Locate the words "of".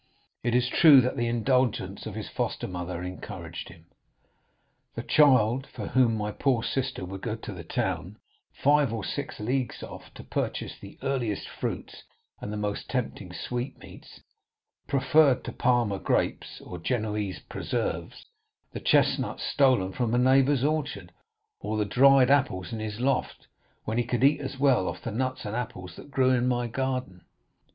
2.07-2.15, 24.87-25.03